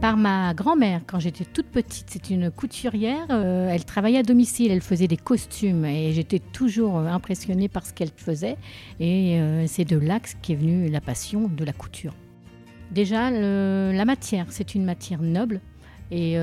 [0.00, 2.06] par ma grand-mère quand j'étais toute petite.
[2.10, 3.26] C'est une couturière.
[3.30, 7.84] euh, elle travaillait à domicile, elle faisait des costumes et j'étais toujours euh, impressionnée par
[7.84, 8.56] ce qu'elle faisait.
[8.98, 12.14] Et euh, c'est de là qu'est venue la passion de la couture.
[12.90, 15.60] Déjà, la matière, c'est une matière noble
[16.10, 16.34] et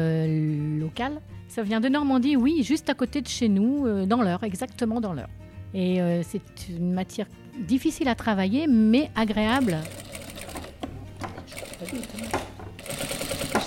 [0.80, 1.20] locale.
[1.50, 5.12] Ça vient de Normandie, oui, juste à côté de chez nous, dans l'Eure, exactement dans
[5.12, 5.28] l'Eure.
[5.74, 7.28] Et c'est une matière
[7.68, 9.76] difficile à travailler, mais agréable.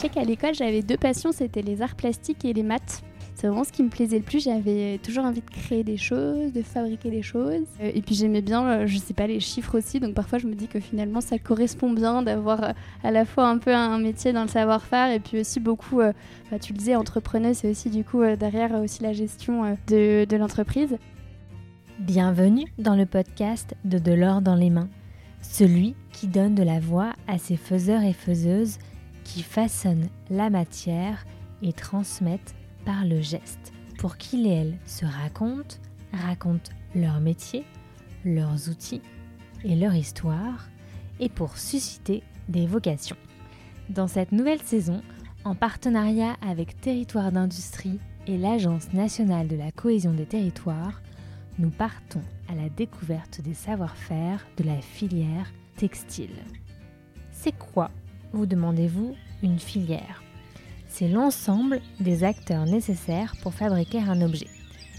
[0.01, 3.03] Sais qu'à l'école, j'avais deux passions, c'était les arts plastiques et les maths.
[3.35, 4.43] C'est vraiment ce qui me plaisait le plus.
[4.43, 7.67] J'avais toujours envie de créer des choses, de fabriquer des choses.
[7.83, 10.01] Euh, Et puis j'aimais bien, euh, je sais pas, les chiffres aussi.
[10.01, 13.49] Donc parfois je me dis que finalement ça correspond bien d'avoir euh, à la fois
[13.49, 16.97] un peu un métier dans le savoir-faire et puis aussi beaucoup, bah, tu le disais,
[16.97, 20.97] entrepreneuse, c'est aussi du coup derrière aussi la gestion de, de l'entreprise.
[21.99, 24.89] Bienvenue dans le podcast de De l'or dans les mains,
[25.43, 28.79] celui qui donne de la voix à ces faiseurs et faiseuses
[29.33, 31.25] qui façonnent la matière
[31.63, 35.77] et transmettent par le geste pour qu'ils et elles se racontent,
[36.13, 37.65] racontent leur métier,
[38.25, 39.03] leurs outils
[39.63, 40.69] et leur histoire
[41.21, 43.17] et pour susciter des vocations.
[43.89, 45.01] Dans cette nouvelle saison,
[45.45, 51.01] en partenariat avec Territoire d'Industrie et l'Agence nationale de la cohésion des territoires,
[51.59, 56.37] nous partons à la découverte des savoir-faire de la filière textile.
[57.31, 57.91] C'est quoi,
[58.33, 60.23] vous demandez-vous, une filière
[60.89, 64.49] C'est l'ensemble des acteurs nécessaires pour fabriquer un objet.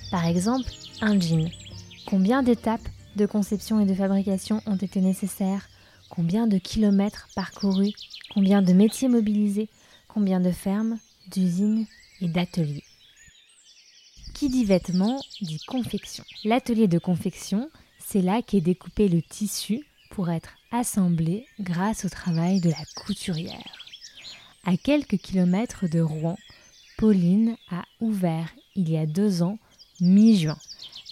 [0.09, 0.69] Par exemple,
[1.01, 1.49] un jean.
[2.07, 5.69] Combien d'étapes de conception et de fabrication ont été nécessaires?
[6.09, 7.93] Combien de kilomètres parcourus?
[8.33, 9.69] Combien de métiers mobilisés?
[10.07, 10.97] Combien de fermes,
[11.29, 11.85] d'usines
[12.19, 12.83] et d'ateliers?
[14.33, 16.23] Qui dit vêtements dit confection.
[16.43, 22.61] L'atelier de confection, c'est là qu'est découpé le tissu pour être assemblé grâce au travail
[22.61, 23.77] de la couturière.
[24.66, 26.38] À quelques kilomètres de Rouen,
[26.97, 29.59] Pauline a ouvert il y a deux ans,
[30.00, 30.57] mi-juin,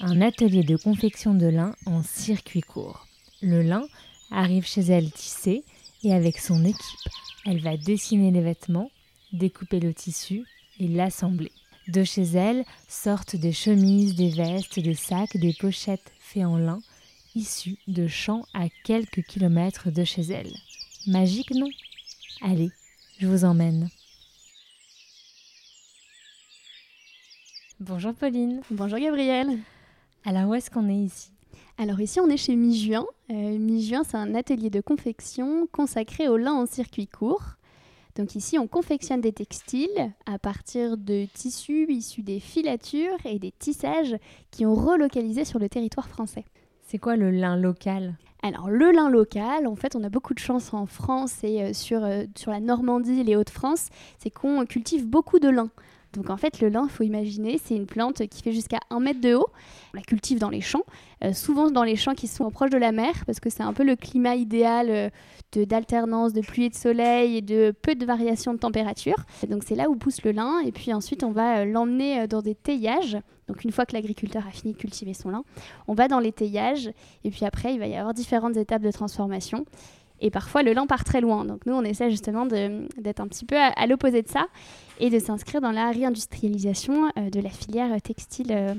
[0.02, 3.08] un atelier de confection de lin en circuit court.
[3.42, 3.84] Le lin
[4.32, 5.64] arrive chez elle tissé
[6.04, 7.10] et avec son équipe,
[7.46, 8.92] elle va dessiner les vêtements,
[9.34, 10.46] découper le tissu
[10.80, 11.52] et l'assembler.
[11.88, 16.82] De chez elle sortent des chemises, des vestes, des sacs, des pochettes faits en lin,
[17.36, 20.52] issus de champs à quelques kilomètres de chez elle.
[21.08, 21.70] Magique, non?
[22.42, 22.72] Allez,
[23.20, 23.90] je vous emmène.
[27.80, 28.62] Bonjour Pauline.
[28.72, 29.58] Bonjour Gabrielle.
[30.26, 31.32] Alors où est-ce qu'on est ici?
[31.78, 33.06] Alors ici, on est chez Mi-Juin.
[33.30, 37.56] Euh, Mi-Juin, c'est un atelier de confection consacré au lin en circuit court.
[38.18, 43.54] Donc ici, on confectionne des textiles à partir de tissus issus des filatures et des
[43.58, 44.18] tissages
[44.52, 46.44] qui ont relocalisé sur le territoire français.
[46.92, 48.16] C'est quoi le lin local?
[48.42, 51.72] Alors le lin local, en fait, on a beaucoup de chance en France et euh,
[51.72, 55.70] sur, euh, sur la Normandie, les Hauts-de-France, c'est qu'on cultive beaucoup de lin.
[56.14, 59.22] Donc en fait, le lin, faut imaginer, c'est une plante qui fait jusqu'à un mètre
[59.22, 59.48] de haut.
[59.94, 60.84] On la cultive dans les champs,
[61.24, 63.74] euh, souvent dans les champs qui sont proches de la mer, parce que c'est un
[63.74, 65.10] peu le climat idéal euh,
[65.54, 69.18] de- d'alternance de, pluie et de soleil et de peu de variations de température.
[69.48, 72.42] Donc c'est là où pousse le lin, et puis ensuite on va euh, l'emmener dans
[72.42, 73.18] des teillages.
[73.48, 75.44] Donc une fois que l'agriculteur a fini de cultiver son lin,
[75.88, 76.92] on va dans les teillages,
[77.24, 79.66] et puis après il va y avoir différentes étapes de transformation.
[80.22, 81.46] Et parfois, le lin part très loin.
[81.46, 84.48] Donc, nous, on essaie justement d'être un petit peu à, à l'opposé de ça
[85.00, 88.52] et de s'inscrire dans la réindustrialisation euh, de la filière textile.
[88.52, 88.74] euh.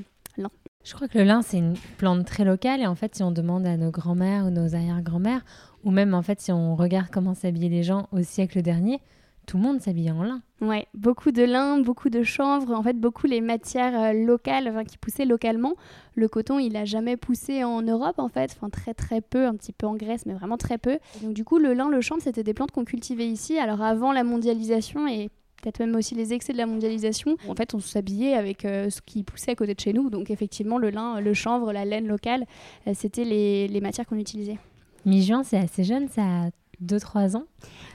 [0.83, 2.81] Je crois que le lin, c'est une plante très locale.
[2.81, 5.45] Et en fait, si on demande à nos grands-mères ou nos arrière-grands-mères,
[5.85, 9.01] ou même en fait, si on regarde comment s'habillaient les gens au siècle dernier,
[9.47, 10.43] tout le monde s'habillait en lin.
[10.61, 14.85] Ouais, beaucoup de lin, beaucoup de chanvre, en fait, beaucoup les matières euh, locales, enfin,
[14.85, 15.75] qui poussaient localement.
[16.15, 19.55] Le coton, il a jamais poussé en Europe, en fait, enfin, très très peu, un
[19.55, 20.99] petit peu en Grèce, mais vraiment très peu.
[21.23, 23.59] Donc, du coup, le lin, le chanvre, c'était des plantes qu'on cultivait ici.
[23.59, 25.31] Alors, avant la mondialisation et
[25.63, 29.01] peut-être même aussi les excès de la mondialisation, en fait, on s'habillait avec euh, ce
[29.03, 30.11] qui poussait à côté de chez nous.
[30.11, 32.47] Donc, effectivement, le lin, le chanvre, la laine locale,
[32.87, 34.59] euh, c'était les, les matières qu'on utilisait.
[35.07, 36.51] Mi-juin, c'est assez jeune, ça a
[36.83, 37.45] 2-3 ans.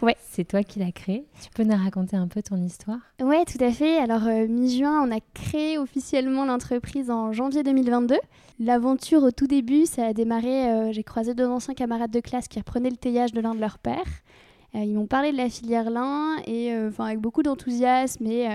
[0.02, 0.16] Ouais.
[0.20, 1.26] C'est toi qui l'as créé.
[1.42, 3.00] Tu peux nous raconter un peu ton histoire?
[3.22, 3.98] Ouais, tout à fait.
[3.98, 8.16] Alors, euh, mi-juin, on a créé officiellement l'entreprise en janvier 2022.
[8.60, 10.70] L'aventure, au tout début, ça a démarré.
[10.70, 13.60] euh, J'ai croisé deux anciens camarades de classe qui reprenaient le teillage de l'un de
[13.60, 14.04] leurs pères.
[14.76, 18.26] Euh, ils m'ont parlé de la filière lin, et, avec beaucoup d'enthousiasme.
[18.28, 18.48] Et,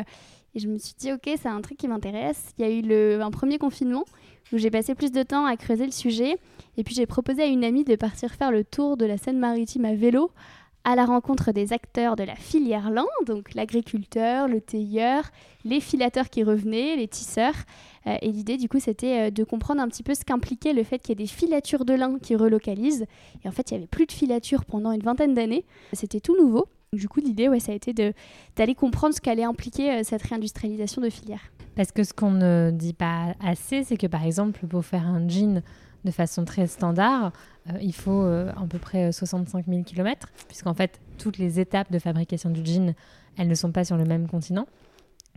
[0.54, 2.52] et je me suis dit, OK, c'est un truc qui m'intéresse.
[2.58, 4.04] Il y a eu le, un premier confinement
[4.52, 6.38] où j'ai passé plus de temps à creuser le sujet.
[6.76, 9.84] Et puis, j'ai proposé à une amie de partir faire le tour de la Seine-Maritime
[9.84, 10.30] à vélo
[10.84, 15.24] à la rencontre des acteurs de la filière lin, donc l'agriculteur, le tailleur,
[15.64, 17.54] les filateurs qui revenaient, les tisseurs.
[18.06, 20.82] Euh, et l'idée, du coup, c'était euh, de comprendre un petit peu ce qu'impliquait le
[20.82, 23.04] fait qu'il y ait des filatures de lin qui relocalisent.
[23.44, 25.66] Et en fait, il n'y avait plus de filatures pendant une vingtaine d'années.
[25.92, 26.66] C'était tout nouveau.
[26.92, 27.94] Du coup, l'idée, ouais, ça a été
[28.56, 31.52] d'aller comprendre ce qu'allait impliquer cette réindustrialisation de filière.
[31.76, 35.28] Parce que ce qu'on ne dit pas assez, c'est que par exemple, pour faire un
[35.28, 35.62] jean
[36.04, 37.30] de façon très standard,
[37.80, 42.50] il faut à peu près 65 000 km, puisqu'en fait, toutes les étapes de fabrication
[42.50, 42.96] du jean,
[43.38, 44.66] elles ne sont pas sur le même continent.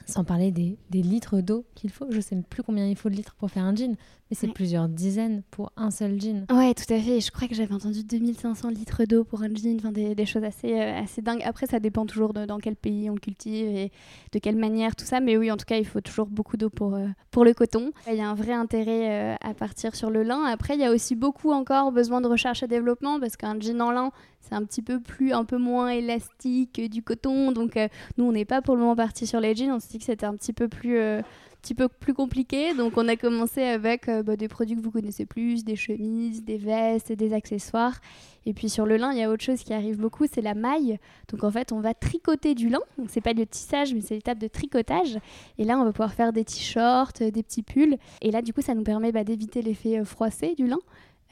[0.05, 2.07] Sans parler des, litres d'eau qu'il faut.
[2.09, 3.95] Je sais plus combien il faut de litres pour faire un jean,
[4.29, 6.45] mais c'est plusieurs dizaines pour un seul jean.
[6.51, 7.21] Ouais, tout à fait.
[7.21, 10.73] Je crois que j'avais entendu 2500 litres d'eau pour un jean, enfin, des, choses assez,
[10.73, 11.41] euh, assez dingues.
[11.45, 13.91] Après, ça dépend toujours de dans quel pays on le cultive et
[14.33, 15.21] de quelle manière, tout ça.
[15.21, 17.91] Mais oui, en tout cas, il faut toujours beaucoup d'eau pour, euh, pour le coton.
[18.07, 20.43] Il y a un vrai intérêt euh, à partir sur le lin.
[20.43, 23.81] Après, il y a aussi beaucoup encore besoin de recherche et développement parce qu'un jean
[23.81, 24.11] en lin,
[24.43, 27.51] c'est un petit peu plus, un peu moins élastique du coton.
[27.51, 27.87] Donc euh,
[28.17, 29.71] nous, on n'est pas pour le moment parti sur les jeans.
[29.71, 31.21] On s'est dit que c'était un petit peu plus, euh,
[31.61, 32.73] petit peu plus compliqué.
[32.73, 36.43] Donc on a commencé avec euh, bah, des produits que vous connaissez plus, des chemises,
[36.43, 38.01] des vestes, des accessoires.
[38.45, 40.55] Et puis sur le lin, il y a autre chose qui arrive beaucoup, c'est la
[40.55, 40.99] maille.
[41.29, 42.81] Donc en fait, on va tricoter du lin.
[42.97, 45.19] Donc c'est pas du tissage, mais c'est l'étape de tricotage.
[45.57, 47.95] Et là, on va pouvoir faire des t-shirts, des petits pulls.
[48.21, 50.79] Et là, du coup, ça nous permet bah, d'éviter l'effet froissé du lin.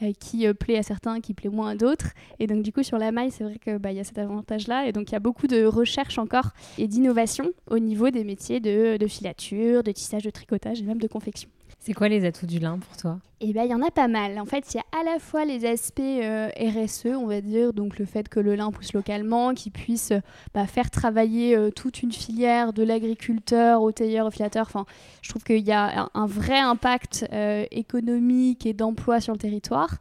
[0.02, 2.12] Euh, qui euh, plaît à certains, qui plaît moins à d'autres.
[2.40, 4.88] Et donc du coup sur la maille, c'est vrai qu'il bah, y a cet avantage-là.
[4.88, 8.60] Et donc il y a beaucoup de recherche encore et d'innovation au niveau des métiers
[8.60, 11.50] de, de filature, de tissage, de tricotage et même de confection.
[11.84, 13.18] C'est quoi les atouts du lin pour toi?
[13.40, 14.40] Eh bien, il y en a pas mal.
[14.40, 17.74] En fait, il y a à la fois les aspects euh, RSE, on va dire,
[17.74, 20.14] donc le fait que le lin pousse localement, qu'il puisse
[20.54, 24.68] bah, faire travailler euh, toute une filière de l'agriculteur au tailleur, au filateur.
[24.68, 24.86] Enfin,
[25.24, 29.98] je trouve qu'il y a un, vrai impact euh, économique et d'emploi sur le territoire.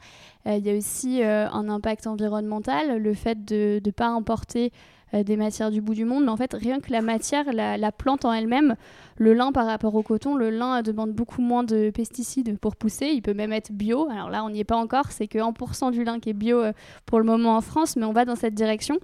[0.46, 4.72] Il y a aussi un impact environnemental, le fait de ne pas importer
[5.12, 6.24] des matières du bout du monde.
[6.24, 8.76] Mais en fait, rien que la matière, la, plante en elle-même,
[9.16, 13.06] le lin par rapport au coton, le lin demande beaucoup moins de pesticides pour pousser.
[13.06, 14.08] Il peut même être bio.
[14.10, 15.10] Alors là, on n'y est pas encore.
[15.10, 16.72] C'est que 1% du lin qui est bio euh,
[17.06, 18.98] pour le moment en France, mais on va dans cette direction.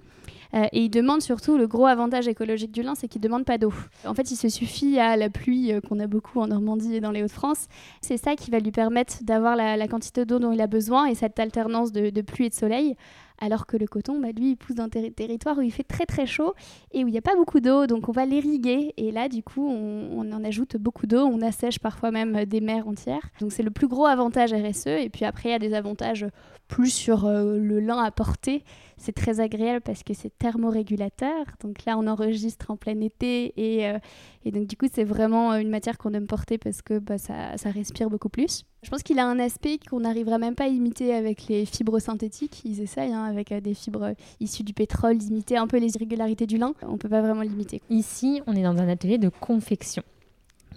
[0.53, 3.43] Euh, et il demande surtout, le gros avantage écologique du lin, c'est qu'il ne demande
[3.43, 3.73] pas d'eau.
[4.05, 7.11] En fait, il se suffit à la pluie qu'on a beaucoup en Normandie et dans
[7.11, 7.67] les Hauts-de-France.
[8.01, 11.15] C'est ça qui va lui permettre d'avoir la, quantité d'eau dont il a besoin et
[11.15, 12.95] cette alternance de pluie et de soleil
[13.39, 16.05] alors que le coton, bah, lui, il pousse dans un territoire où il fait très
[16.05, 16.53] très chaud
[16.91, 19.43] et où il n'y a pas beaucoup d'eau, donc on va l'irriguer et là, du
[19.43, 23.29] coup, on, en ajoute beaucoup d'eau, on assèche parfois même des mers entières.
[23.39, 26.25] Donc c'est le plus gros avantage RSE et puis après, il y a des avantages
[26.67, 28.63] plus sur euh, le lin à porter.
[28.97, 31.45] C'est très agréable parce que c'est thermorégulateur.
[31.61, 33.99] Donc là, on enregistre en plein été et, euh,
[34.45, 38.09] donc du coup, c'est vraiment une matière qu'on aime porter parce que bah, ça, respire
[38.09, 38.63] beaucoup plus.
[38.83, 41.99] Je pense qu'il a un aspect qu'on n'arrivera même pas à imiter avec les fibres
[41.99, 42.61] synthétiques.
[42.63, 46.47] Ils essayent hein, avec euh, des fibres issues du pétrole d'imiter un peu les irrégularités
[46.47, 46.73] du lin.
[46.81, 47.81] On ne peut pas vraiment l'imiter.
[47.89, 50.03] Ici, on est dans un atelier de confection.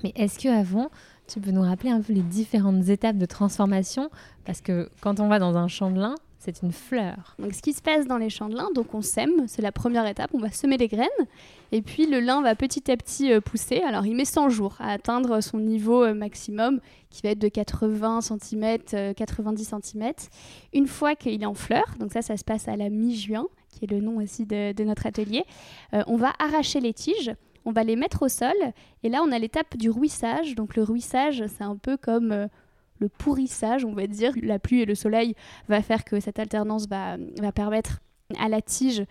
[0.05, 0.91] Mais est-ce que avant,
[1.26, 4.11] tu peux nous rappeler un peu les différentes étapes de transformation?
[4.44, 7.37] Parce que quand on va dans un champ de lin, c'est une fleur.
[7.38, 9.73] Donc ce qui se passe dans les champs de lin, donc on sème, c'est la
[9.73, 11.06] première étape, on va semer les graines
[11.70, 13.82] et puis le lin va petit à petit euh, pousser.
[13.82, 16.81] Alors il met 100 jours à atteindre son niveau euh, maximum
[17.11, 20.12] qui va être de 80 cm, 90 cm.
[20.73, 23.85] Une fois qu'il est en fleur, donc ça ça se passe à la mi-juin, qui
[23.85, 25.44] est le nom aussi de, notre atelier,
[25.93, 27.32] euh, on va arracher les tiges
[27.65, 28.55] on va les mettre au sol
[29.03, 30.55] et là on a l'étape du ruissage.
[30.55, 32.49] Donc le ruissage, c'est un peu comme
[33.01, 34.33] le pourrissage, on va dire.
[34.43, 35.35] La pluie et le soleil
[35.69, 37.17] va faire que cette alternance va,
[37.53, 38.01] permettre
[38.39, 39.05] à la tige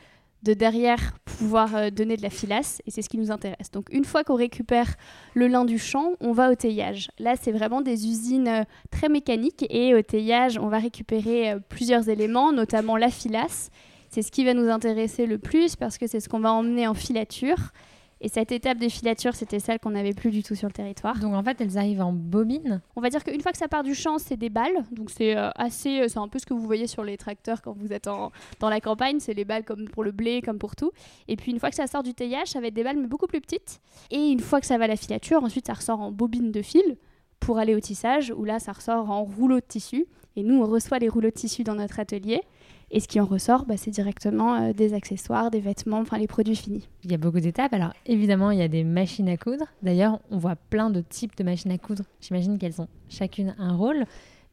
[0.44, 3.72] de derrière pouvoir euh, donner de la filasse et c'est ce qui nous intéresse.
[3.72, 4.96] Donc une fois qu'on récupère
[5.34, 7.10] le lin du champ, on va au teillage.
[7.20, 11.60] Là, c'est vraiment des usines euh, très mécaniques et au teillage, on va récupérer euh,
[11.68, 13.70] plusieurs éléments, notamment la filasse.
[14.10, 16.88] C'est ce qui va nous intéresser le plus parce que c'est ce qu'on va emmener
[16.88, 17.74] en filature.
[18.22, 21.18] Et cette étape de filature, c'était celle qu'on n'avait plus du tout sur le territoire.
[21.20, 23.84] Donc en fait, elles arrivent en bobine On va dire qu'une fois que ça part
[23.84, 24.84] du champ, c'est des balles.
[24.92, 26.02] Donc c'est euh, assez.
[26.02, 28.32] Euh, c'est un peu ce que vous voyez sur les tracteurs quand vous êtes en,
[28.60, 29.20] dans la campagne.
[29.20, 30.92] C'est les balles comme pour le blé, comme pour tout.
[31.28, 33.08] Et puis une fois que ça sort du teillage, ça va être des balles, mais
[33.08, 33.80] beaucoup plus petites.
[34.12, 36.62] Et une fois que ça va à la filature, ensuite ça ressort en bobine de
[36.62, 36.98] fil
[37.40, 40.08] pour aller au tissage, où là ça ressort en rouleau de tissu.
[40.36, 42.42] Et nous, on reçoit les rouleaux de tissu dans notre atelier.
[42.92, 46.28] Et ce qui en ressort, bah, c'est directement euh, des accessoires, des vêtements, enfin les
[46.28, 46.88] produits finis.
[47.04, 47.74] Il y a beaucoup d'étapes.
[47.74, 49.66] Alors évidemment, il y a des machines à coudre.
[49.84, 52.04] D'ailleurs, on voit plein de types de machines à coudre.
[52.22, 54.06] J'imagine qu'elles ont chacune un rôle.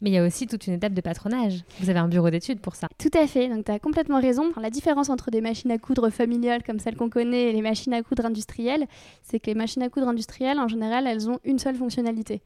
[0.02, 1.64] Mais il y a aussi toute une étape de patronage.
[1.80, 2.86] Vous avez un bureau d'études pour ça.
[2.98, 4.52] Tout à fait, donc tu as complètement raison.
[4.60, 7.94] La différence entre des machines à coudre familiales comme celles qu'on connaît et les machines
[7.94, 8.86] à coudre industrielles,
[9.22, 12.42] c'est que les machines à coudre industrielles, en général, elles ont une seule fonctionnalité.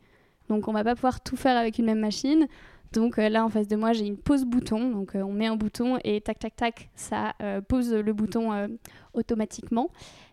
[0.48, 2.46] Donc on va pas pouvoir tout faire avec une même machine.
[2.92, 4.90] Donc euh, là, en face de moi, j'ai une pause bouton.
[4.90, 8.68] Donc euh, on met un bouton et tac, tac, tac, ça euh, pose le bouton
[9.14, 9.90] automatiquement.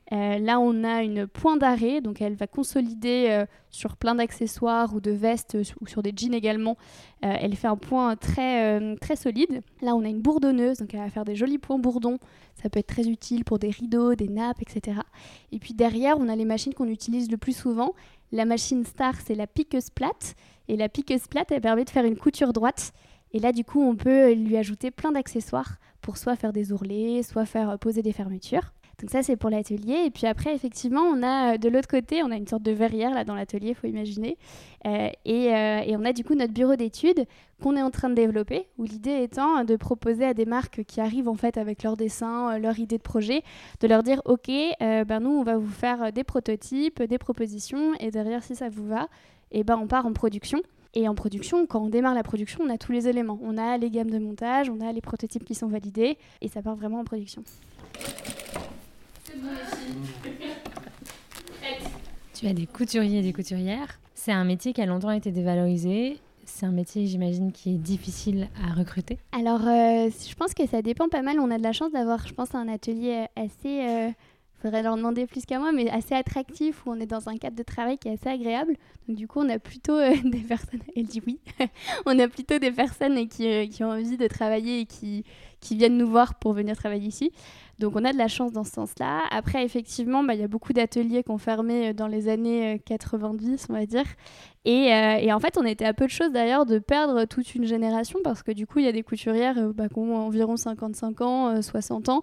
[0.09, 5.11] Là, on a une point d'arrêt, donc elle va consolider sur plein d'accessoires ou de
[5.11, 6.77] vestes ou sur des jeans également.
[7.19, 9.61] elle fait un point très, très solide.
[9.81, 12.19] Là, on a une bourdonneuse, donc elle va faire des jolis points bourdons.
[12.55, 15.01] Ça peut être très utile pour des rideaux, des nappes, etc.
[15.51, 17.93] Et puis derrière, on a les machines qu'on utilise le plus souvent.
[18.31, 20.35] La machine star, c'est la piqueuse plate.
[20.67, 22.91] Et la piqueuse plate, elle permet de faire une couture droite.
[23.31, 27.23] Et là, du coup, on peut lui ajouter plein d'accessoires pour soit faire des ourlets,
[27.23, 28.73] soit faire poser des fermetures.
[28.99, 30.05] Donc ça, c'est pour l'atelier.
[30.07, 32.71] Et puis après, effectivement, on a euh, de l'autre côté, on a une sorte de
[32.71, 34.37] verrière là dans l'atelier, faut imaginer.
[34.87, 37.25] Euh, et, euh, et, on a du coup notre bureau d'études
[37.61, 40.99] qu'on est en train de développer, où l'idée étant de proposer à des marques qui
[40.99, 43.43] arrivent en fait avec leurs dessins, leur idée de projet,
[43.81, 44.47] de leur dire, OK,
[44.79, 48.87] ben nous, on va vous faire des prototypes, des propositions, et derrière, si ça vous
[48.87, 49.07] va,
[49.51, 50.61] et ben on part en production.
[50.93, 53.39] Et en production, quand on démarre la production, on a tous les éléments.
[53.41, 56.61] On a les gammes de montage, on a les prototypes qui sont validés, et ça
[56.61, 57.43] part vraiment en production.
[62.33, 63.99] Tu as des couturiers et des couturières.
[64.13, 66.19] C'est un métier qui a longtemps été dévalorisé.
[66.45, 69.17] C'est un métier, j'imagine, qui est difficile à recruter.
[69.31, 71.39] Alors, euh, je pense que ça dépend pas mal.
[71.39, 74.09] On a de la chance d'avoir, je pense, un atelier assez euh,
[74.61, 77.55] faudrait leur demander plus qu'à moi, mais assez attractif, où on est dans un cadre
[77.55, 78.75] de travail qui est assez agréable.
[79.07, 81.39] Donc du coup, on a plutôt euh, des personnes, elle dit oui,
[82.05, 85.23] on a plutôt des personnes qui, euh, qui, ont envie de travailler et qui,
[85.59, 87.31] qui viennent nous voir pour venir travailler ici.
[87.79, 89.21] Donc on a de la chance dans ce sens-là.
[89.29, 92.81] Après, effectivement, bah, il y a beaucoup d'ateliers qui ont fermé euh, dans les années
[92.85, 94.05] 90, on va dire.
[94.65, 97.63] Et, et, en fait, on était à peu de choses d'ailleurs de perdre toute une
[97.63, 101.21] génération parce que du coup, il y a des couturières bah, qui ont environ 55
[101.21, 102.21] ans, 60 ans,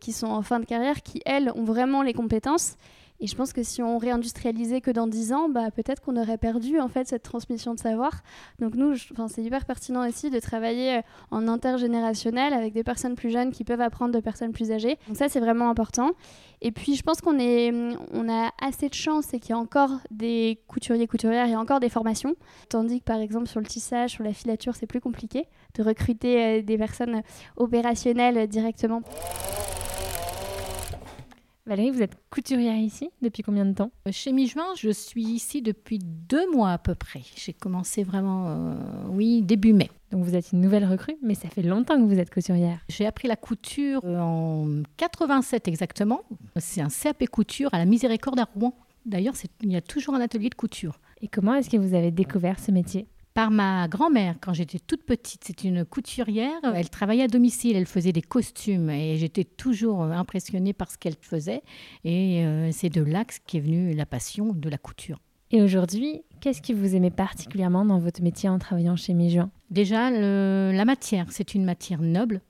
[0.00, 2.76] qui sont en fin de carrière, qui, elles, ont vraiment les compétences
[3.20, 6.36] et je pense que si on réindustrialisait que dans 10 ans, bah, peut-être qu'on aurait
[6.36, 8.22] perdu en fait cette transmission de savoir.
[8.58, 8.96] Donc nous,
[9.28, 13.62] c'est hyper pertinent aussi de travailler euh, en intergénérationnel avec des personnes plus jeunes qui
[13.62, 14.98] peuvent apprendre de personnes plus âgées.
[15.06, 16.10] Donc ça, c'est vraiment important.
[16.60, 17.72] Et puis, je pense qu'on est,
[18.12, 21.78] on a assez de chance et qu'il y a encore des couturiers, couturières et encore
[21.78, 22.34] des formations.
[22.68, 26.44] Tandis que par exemple sur le tissage, sur la filature, c'est plus compliqué de recruter
[26.44, 27.22] euh, des personnes
[27.56, 29.02] opérationnelles directement.
[31.66, 33.90] Valérie, vous êtes couturière ici depuis combien de temps?
[34.06, 37.22] Euh, Chez Mi-Juin, je suis ici depuis deux mois à peu près.
[37.36, 38.74] J'ai commencé vraiment, euh,
[39.08, 39.90] oui, début mai.
[40.10, 42.80] Donc vous êtes une nouvelle recrue, mais ça fait longtemps que vous êtes couturière.
[42.90, 46.20] J'ai appris la couture euh, en 87 exactement.
[46.58, 48.74] C'est un CAP couture à la Miséricorde à Rouen.
[49.06, 51.00] D'ailleurs, il y a toujours un atelier de couture.
[51.22, 53.06] Et comment est-ce que vous avez découvert ce métier?
[53.34, 55.42] Par ma grand-mère quand j'étais toute petite.
[55.44, 56.60] C'est une couturière.
[56.62, 61.16] Elle travaillait à domicile, elle faisait des costumes et j'étais toujours impressionnée par ce qu'elle
[61.20, 61.62] faisait.
[62.04, 65.20] Et euh, c'est de là qu'est venue la passion de la couture.
[65.50, 70.10] Et aujourd'hui, qu'est-ce que vous aimez particulièrement dans votre métier en travaillant chez Mijuin Déjà,
[70.10, 71.26] la matière.
[71.30, 72.40] C'est une matière noble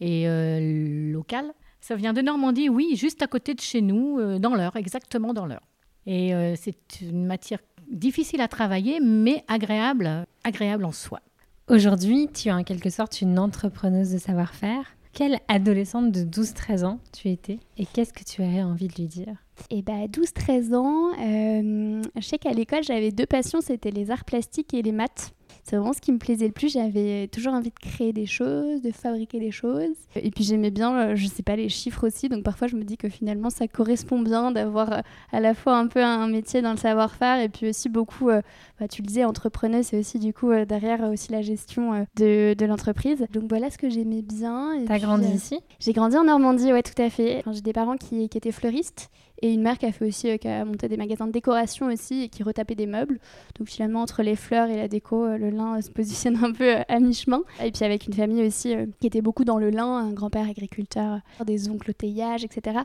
[0.00, 1.52] et euh, locale.
[1.80, 5.34] Ça vient de Normandie, oui, juste à côté de chez nous, euh, dans l'heure, exactement
[5.34, 5.66] dans l'heure.
[6.06, 7.60] Et c'est une matière
[7.90, 11.20] difficile à travailler, mais agréable, agréable en soi.
[11.68, 14.96] Aujourd'hui, tu es en quelque sorte une entrepreneuse de savoir-faire.
[15.14, 19.06] Quelle adolescente de 12-13 ans tu étais et qu'est-ce que tu aurais envie de lui
[19.06, 19.36] dire?
[19.70, 24.24] Eh bien, 12-13 ans, euh, je sais qu'à l'école, j'avais deux passions, c'était les arts
[24.24, 25.32] plastiques et les maths.
[25.64, 26.72] C'est vraiment ce qui me plaisait le plus.
[26.72, 29.96] J'avais toujours envie de créer des choses, de fabriquer des choses.
[30.14, 32.28] Et puis j'aimais bien, euh, je sais pas, les chiffres aussi.
[32.28, 35.00] Donc parfois je me dis que finalement ça correspond bien d'avoir euh,
[35.32, 38.42] à la fois un peu un métier dans le savoir-faire et puis aussi beaucoup, euh,
[38.78, 42.66] bah, tu le disais, entrepreneuse, c'est aussi du coup derrière aussi la gestion de, de
[42.66, 43.26] l'entreprise.
[43.32, 44.72] Donc voilà ce que j'aimais bien.
[44.86, 45.60] T'as grandi ici?
[45.80, 47.42] J'ai grandi en Normandie, ouais, tout à fait.
[47.50, 49.10] j'ai des parents qui, qui étaient fleuristes
[49.42, 51.86] et une mère qui a fait aussi, euh, qui a monté des magasins de décoration
[51.86, 53.18] aussi et qui retapait des meubles.
[53.58, 56.52] Donc finalement, entre les fleurs et la déco, euh, le lin euh, se positionne un
[56.52, 57.42] peu à mi-chemin.
[57.62, 61.20] Et puis avec une famille aussi qui était beaucoup dans le lin, un grand-père agriculteur,
[61.44, 62.80] des oncles au teillage, etc.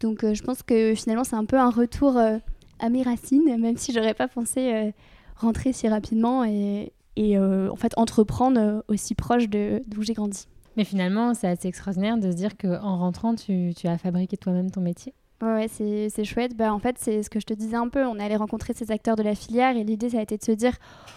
[0.00, 3.92] Donc je pense que finalement, c'est un peu un retour à mes racines, même si
[3.92, 4.92] j'aurais pas pensé
[5.36, 6.92] rentrer si rapidement et,
[7.38, 10.46] en fait entreprendre aussi proche d'où j'ai grandi.
[10.76, 14.80] Mais finalement, c'est assez extraordinaire de se dire qu'en rentrant, tu as fabriqué toi-même ton
[14.80, 15.14] métier.
[15.42, 16.56] Ouais, c'est chouette.
[16.56, 18.04] Bah, en fait, c'est ce que je te disais un peu.
[18.04, 20.52] On allait rencontrer ces acteurs de la filière et l'idée, ça a été de se
[20.52, 20.74] dire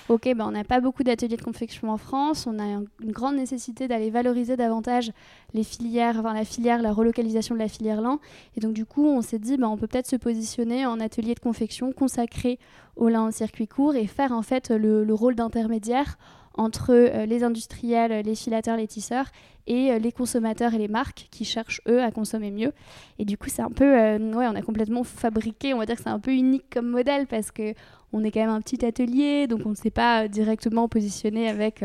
[0.09, 2.47] Ok, bah, on n'a pas beaucoup d'ateliers de confection en France.
[2.47, 5.11] On a une grande nécessité d'aller valoriser davantage
[5.53, 8.19] les filières, la filière, la relocalisation de la filière lin.
[8.57, 11.35] Et donc, du coup, on s'est dit bah, on peut peut-être se positionner en atelier
[11.35, 12.59] de confection consacré
[12.95, 16.17] au lin en circuit court et faire en fait le rôle d'intermédiaire
[16.57, 19.27] entre euh, les industriels, les filateurs, les tisseurs
[19.67, 22.73] et euh, les consommateurs et les marques qui cherchent eux à consommer mieux.
[23.19, 25.95] Et du coup, c'est un peu, euh, ouais, on a complètement fabriqué, on va dire
[25.95, 27.73] que c'est un peu unique comme modèle parce que
[28.13, 31.83] on est quand même un petit atelier, donc on ne s'est pas directement positionné avec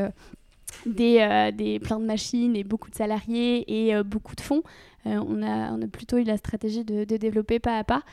[0.86, 4.62] des, des, plein de machines et beaucoup de salariés et beaucoup de fonds.
[5.04, 8.04] on, a, on a plutôt eu la stratégie de, de développer pas à pas.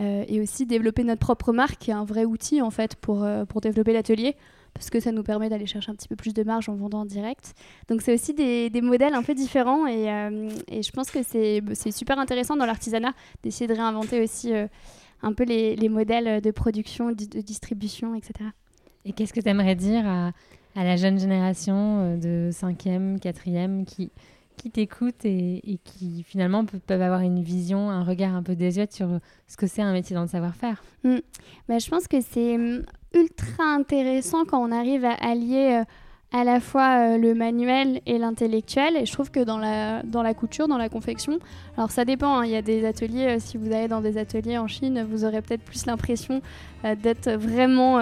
[0.00, 3.60] et aussi développer notre propre marque, qui est un vrai outil en fait pour, pour
[3.60, 4.34] développer l'atelier
[4.74, 7.00] parce que ça nous permet d'aller chercher un petit peu plus de marge en vendant
[7.00, 7.54] en direct.
[7.88, 12.18] Donc c'est aussi des, modèles un peu différents et, euh, je pense que c'est super
[12.18, 13.12] intéressant dans l'artisanat
[13.42, 14.66] d'essayer de réinventer aussi euh,
[15.22, 18.50] un peu les, modèles de production, de, distribution, etc.
[19.04, 20.32] Et qu'est-ce que tu aimerais dire à,
[20.74, 24.10] la jeune génération euh, de 5e, 4e qui,
[24.56, 29.08] qui t'écoutent et, qui finalement peuvent avoir une vision, un regard un peu désuète sur
[29.48, 31.16] ce que c'est un métier dans le savoir-faire mmh.
[31.68, 32.56] bah, Je pense que c'est
[33.14, 35.84] ultra intéressant quand on arrive à allier euh,
[36.32, 38.96] à la fois euh, le manuel et l'intellectuel.
[38.96, 41.38] Et je trouve que dans la, dans la couture, dans la confection,
[41.76, 42.44] alors ça dépend, hein.
[42.44, 45.24] il y a des ateliers, euh, si vous allez dans des ateliers en Chine, vous
[45.24, 46.40] aurez peut-être plus l'impression
[47.00, 47.98] d'être vraiment,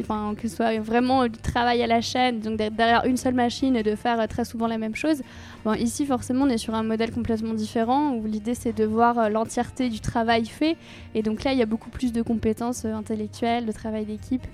[0.00, 3.34] enfin que ce soit vraiment du travail à la chaîne, donc d'être derrière une seule
[3.34, 5.20] machine et de faire très souvent la même chose.
[5.66, 9.28] Bon, ici, forcément, on est sur un modèle complètement différent où l'idée c'est de voir
[9.28, 10.78] l'entièreté du travail fait.
[11.14, 14.46] Et donc là, il y a beaucoup plus de compétences intellectuelles, de travail d'équipe.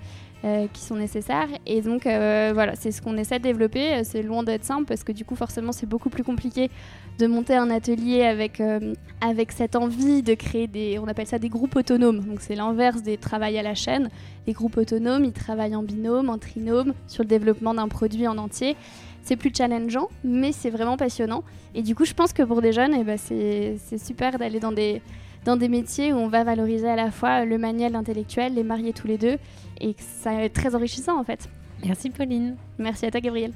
[0.45, 1.49] Euh, qui sont nécessaires.
[1.67, 4.05] Et donc euh, voilà, c'est ce qu'on essaie de développer.
[4.05, 6.71] C'est loin d'être simple parce que du coup forcément c'est beaucoup plus compliqué
[7.19, 11.41] de monter un atelier avec, euh, avec cette envie de créer des, on appelle ça
[11.41, 12.21] des groupes autonomes.
[12.21, 14.11] Donc c'est l'inverse des travails à la chaîne.
[14.47, 18.39] Les groupes autonomes, ils travaillent en binôme, en trinôme, sur le développement d'un produit en
[18.39, 18.77] entier.
[19.23, 21.43] C'est plus challengeant, mais c'est vraiment passionnant.
[21.75, 24.73] Et du coup, je pense que pour des jeunes, eh ben, c'est super d'aller dans
[24.73, 25.03] des,
[25.45, 28.93] dans des métiers où on va valoriser à la fois le manuel intellectuel, les marier
[28.93, 29.37] tous les deux,
[29.81, 31.49] et ça va être très enrichissant en fait.
[31.85, 32.57] Merci Pauline.
[32.79, 33.53] Merci à toi Gabriel.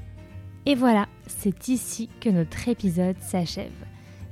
[0.64, 3.72] Et voilà, c'est ici que notre épisode s'achève.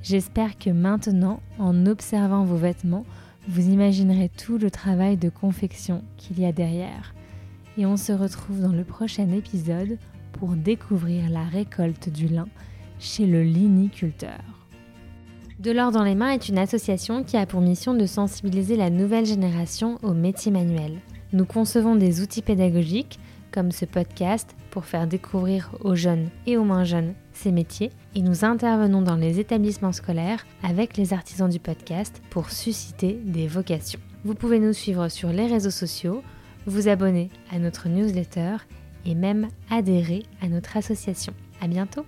[0.01, 3.05] J'espère que maintenant, en observant vos vêtements,
[3.47, 7.13] vous imaginerez tout le travail de confection qu'il y a derrière.
[7.77, 9.97] Et on se retrouve dans le prochain épisode
[10.33, 12.47] pour découvrir la récolte du lin
[12.99, 14.60] chez le liniculteur.
[15.61, 18.89] De l'or dans les mains est une association qui a pour mission de sensibiliser la
[18.89, 20.97] nouvelle génération aux métiers manuels.
[21.33, 23.19] Nous concevons des outils pédagogiques
[23.51, 28.23] comme ce podcast pour faire découvrir aux jeunes et aux moins jeunes ces métiers et
[28.23, 33.99] nous intervenons dans les établissements scolaires avec les artisans du podcast pour susciter des vocations.
[34.23, 36.23] Vous pouvez nous suivre sur les réseaux sociaux,
[36.65, 38.55] vous abonner à notre newsletter
[39.05, 41.33] et même adhérer à notre association.
[41.61, 42.07] À bientôt!